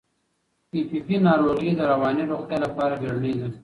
پي 0.69 0.79
پي 0.89 0.97
پي 1.07 1.15
ناروغي 1.27 1.69
د 1.75 1.81
رواني 1.91 2.23
روغتیا 2.31 2.57
لپاره 2.65 2.93
بیړنۍ 3.01 3.33
ده. 3.39 3.47